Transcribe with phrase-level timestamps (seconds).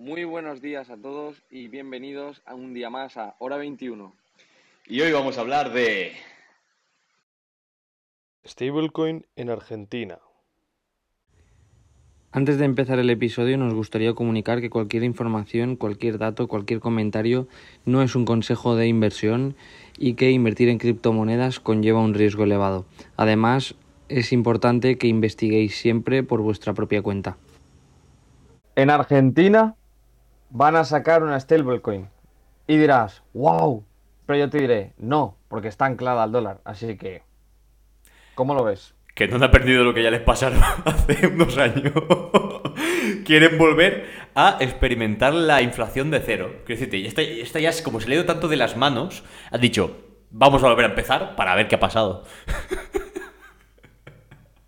[0.00, 4.14] Muy buenos días a todos y bienvenidos a un día más a Hora 21.
[4.86, 6.12] Y hoy vamos a hablar de...
[8.46, 10.18] Stablecoin en Argentina.
[12.32, 17.46] Antes de empezar el episodio nos gustaría comunicar que cualquier información, cualquier dato, cualquier comentario
[17.84, 19.54] no es un consejo de inversión
[19.98, 22.86] y que invertir en criptomonedas conlleva un riesgo elevado.
[23.18, 23.74] Además,
[24.08, 27.36] es importante que investiguéis siempre por vuestra propia cuenta.
[28.76, 29.76] En Argentina
[30.50, 32.08] van a sacar una stablecoin
[32.66, 33.84] y dirás, wow,
[34.26, 37.22] pero yo te diré, no, porque está anclada al dólar, así que,
[38.34, 38.94] ¿cómo lo ves?
[39.14, 41.92] Que no han perdido lo que ya les pasaron hace unos años.
[43.24, 46.60] Quieren volver a experimentar la inflación de cero.
[46.64, 49.24] Quiero decirte, esta, esta ya es como se le ha ido tanto de las manos,
[49.50, 49.96] ha dicho,
[50.30, 52.24] vamos a volver a empezar para ver qué ha pasado.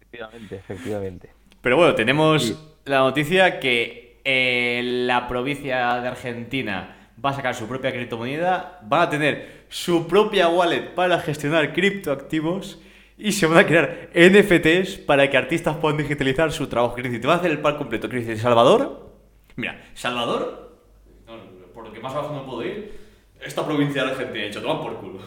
[0.00, 1.30] Efectivamente, efectivamente.
[1.60, 2.54] Pero bueno, tenemos
[2.84, 9.02] la noticia que eh, la provincia de Argentina va a sacar su propia criptomoneda, van
[9.02, 12.80] a tener su propia wallet para gestionar criptoactivos
[13.16, 16.94] y se van a crear NFTs para que artistas puedan digitalizar su trabajo.
[16.94, 18.08] Quiero te a hacer el par completo.
[18.08, 19.12] Quiero Salvador,
[19.56, 20.78] mira, Salvador,
[21.74, 23.00] por lo que más abajo no puedo ir,
[23.40, 25.20] esta provincia de Argentina, hecho, toman por culo.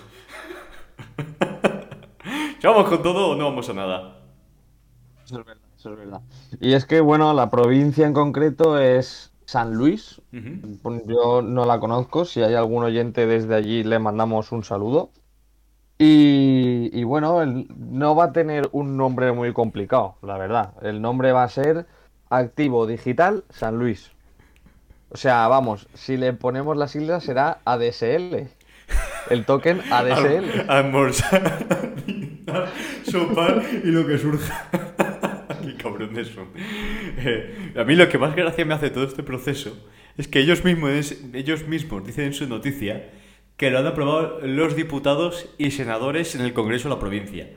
[2.59, 4.21] ¿Ya vamos con todo o no vamos a nada?
[5.86, 6.22] Eso es verdad.
[6.59, 10.19] Y es que, bueno, la provincia en concreto es San Luis.
[11.05, 12.25] Yo no la conozco.
[12.25, 15.11] Si hay algún oyente desde allí, le mandamos un saludo.
[16.00, 20.73] Y, y bueno, el- no va a tener un nombre muy complicado, la verdad.
[20.81, 21.86] El nombre va a ser
[22.30, 24.11] Activo Digital San Luis.
[25.09, 28.49] O sea, vamos, si le ponemos las siglas será ADSL.
[29.30, 30.67] El token ADSL.
[30.70, 31.59] Almorzar,
[33.09, 34.67] sopar y lo que surja.
[37.17, 39.77] Eh, a mí lo que más gracia me hace todo este proceso
[40.17, 43.09] es que ellos mismos, ellos mismos dicen en su noticia
[43.58, 47.49] que lo han aprobado los diputados y senadores en el Congreso de la provincia.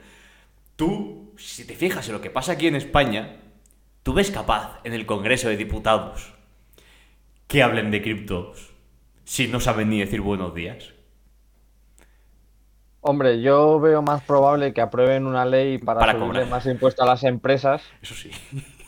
[0.77, 3.37] Tú, si te fijas en lo que pasa aquí en España,
[4.03, 6.35] tú ves capaz en el Congreso de Diputados
[7.49, 8.71] que hablen de criptos
[9.25, 10.95] si no saben ni decir buenos días.
[13.09, 16.49] Hombre, yo veo más probable que aprueben una ley para, Para subirle cobrar.
[16.51, 18.31] más impuestos a las empresas Eso sí.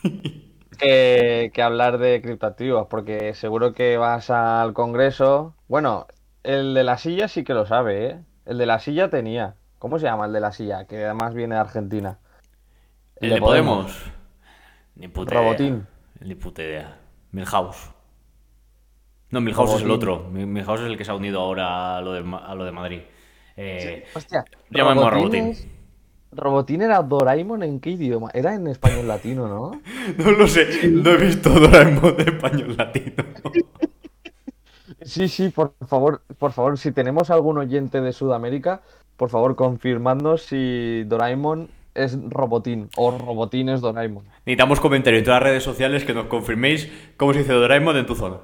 [0.77, 5.55] que, que hablar de criptoactivos, porque seguro que vas al Congreso.
[5.67, 6.05] Bueno,
[6.43, 8.19] el de la silla sí que lo sabe, ¿eh?
[8.45, 9.55] El de la silla tenía.
[9.79, 10.85] ¿Cómo se llama el de la silla?
[10.85, 12.19] Que además viene de Argentina.
[13.15, 13.91] El de Podemos.
[14.95, 15.43] Ni puta idea.
[15.43, 15.87] Robotín.
[16.19, 16.97] Ni puta idea.
[17.31, 17.89] Milhouse.
[19.31, 20.27] No, Milhouse es el otro.
[20.31, 22.71] Mi- Milhouse es el que se ha unido ahora a lo de, a lo de
[22.71, 23.01] Madrid.
[23.57, 25.55] Eh, Hostia, Llámame a Robotín.
[26.31, 28.29] Robotín era Doraemon en qué idioma?
[28.33, 29.81] Era en español latino, ¿no?
[30.17, 30.87] no lo sé.
[30.89, 33.23] No he visto Doraemon de español latino.
[35.01, 38.81] Sí, sí, por favor, por favor, si tenemos algún oyente de Sudamérica,
[39.17, 44.23] por favor, confirmadnos si Doraemon es Robotín o Robotín es Doraemon.
[44.45, 48.05] Necesitamos comentarios en todas las redes sociales que nos confirméis cómo se dice Doraemon en
[48.05, 48.37] tu zona.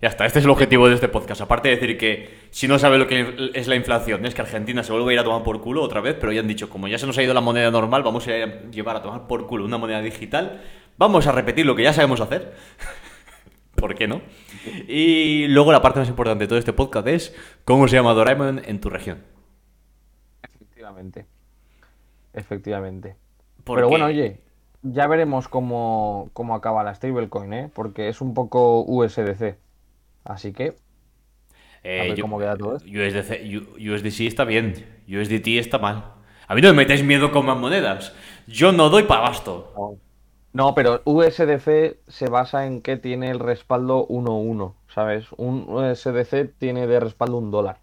[0.00, 1.40] Ya está, este es el objetivo de este podcast.
[1.40, 4.84] Aparte de decir que si no sabe lo que es la inflación, es que Argentina
[4.84, 6.86] se vuelve a ir a tomar por culo otra vez, pero ya han dicho, como
[6.86, 9.26] ya se nos ha ido la moneda normal, vamos a ir a llevar a tomar
[9.26, 10.62] por culo una moneda digital,
[10.98, 12.54] vamos a repetir lo que ya sabemos hacer.
[13.74, 14.22] ¿Por qué no?
[14.86, 18.62] Y luego la parte más importante de todo este podcast es cómo se llama Doraemon
[18.64, 19.24] en tu región.
[20.42, 21.26] Efectivamente.
[22.34, 23.16] Efectivamente.
[23.64, 24.40] Pero bueno, oye,
[24.82, 27.70] ya veremos cómo, cómo acaba la stablecoin, ¿eh?
[27.74, 29.56] Porque es un poco USDC.
[30.28, 30.76] Así que,
[31.84, 32.76] Eh, A ver yo- cómo queda todo.
[32.76, 33.40] USDC,
[33.78, 34.74] USDC está bien,
[35.08, 36.12] USDT está mal.
[36.48, 38.12] A mí no me metáis miedo con más monedas.
[38.48, 39.96] Yo no doy para abasto.
[40.52, 45.26] No, pero USDC se basa en que tiene el respaldo 1-1, ¿sabes?
[45.36, 47.78] Un USDC tiene de respaldo un dólar.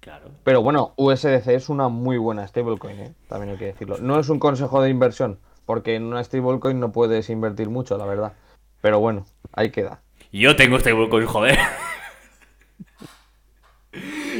[0.00, 0.26] Claro.
[0.44, 3.14] Pero bueno, USDC es una muy buena stablecoin, ¿eh?
[3.28, 3.96] También hay que decirlo.
[3.98, 8.04] No es un consejo de inversión, porque en una stablecoin no puedes invertir mucho, la
[8.04, 8.34] verdad.
[8.82, 10.02] Pero bueno, ahí queda.
[10.38, 11.58] Yo tengo stablecoin, joder.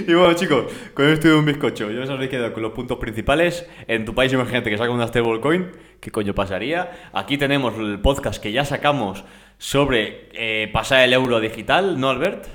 [0.07, 2.99] Y bueno, chicos, con esto de un bizcocho, ya os habréis quedado con los puntos
[2.99, 3.67] principales.
[3.89, 5.71] En tu país, imagínate que saca una stablecoin,
[6.01, 7.09] ¿qué coño pasaría?
[7.15, 9.25] Aquí tenemos el podcast que ya sacamos
[9.57, 12.47] sobre eh, pasar el euro digital, ¿no, Albert?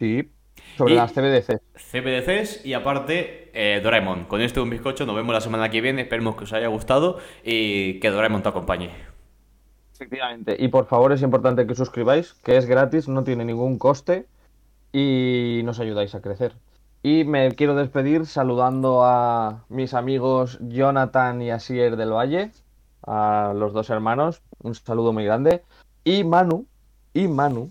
[0.00, 0.28] Sí,
[0.76, 1.60] sobre Y- las CBDC.
[1.76, 4.24] CBDCs y aparte eh, Doraemon.
[4.24, 6.02] Con esto de un bizcocho nos vemos la semana que viene.
[6.02, 8.90] Esperemos que os haya gustado y que Doraemon te acompañe.
[10.02, 10.56] Efectivamente.
[10.58, 14.26] Y por favor es importante que suscribáis, que es gratis, no tiene ningún coste
[14.92, 16.54] y nos ayudáis a crecer.
[17.04, 22.50] Y me quiero despedir saludando a mis amigos Jonathan y Asier del Valle,
[23.06, 25.62] a los dos hermanos, un saludo muy grande.
[26.04, 26.66] Y Manu,
[27.14, 27.70] y Manu,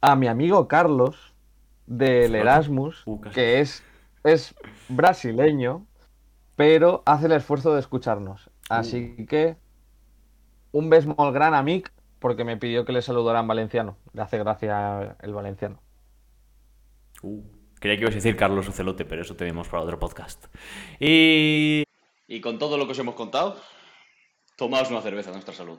[0.00, 1.34] a mi amigo Carlos
[1.86, 2.36] del.
[2.36, 3.82] Erasmus, Uh, que es,
[4.22, 4.54] es
[4.88, 5.86] brasileño,
[6.54, 8.48] pero hace el esfuerzo de escucharnos.
[8.68, 9.56] Así que
[10.72, 13.96] un beso muy gran a Mick, porque me pidió que le saludara en valenciano.
[14.12, 15.80] Le hace gracia el valenciano.
[17.22, 17.42] Uh,
[17.80, 20.46] creía que ibas a decir Carlos Ocelote, pero eso tenemos para otro podcast.
[21.00, 21.84] Y...
[22.26, 23.56] Y con todo lo que os hemos contado,
[24.56, 25.78] tomaos una cerveza a nuestra salud.